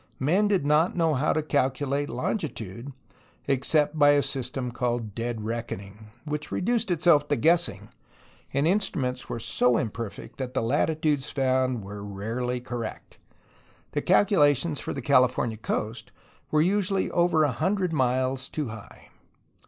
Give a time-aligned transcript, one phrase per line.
[0.17, 2.91] Men did not know how to calculate longitude,
[3.47, 7.89] ex cept by a system called "dead reckoning,'' which reduced itself to guessing,
[8.51, 13.19] and instruments were so imperfect that the latitudes found were rarely correct;
[13.91, 16.11] the calculations for the California coast
[16.49, 19.09] were usually over a hundred miles too high.